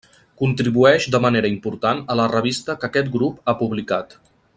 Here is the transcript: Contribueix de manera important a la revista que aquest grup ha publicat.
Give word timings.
Contribueix 0.43 1.03
de 1.15 1.19
manera 1.25 1.51
important 1.57 2.01
a 2.13 2.17
la 2.21 2.27
revista 2.31 2.77
que 2.83 2.89
aquest 2.91 3.13
grup 3.19 3.45
ha 3.45 3.55
publicat. 3.61 4.17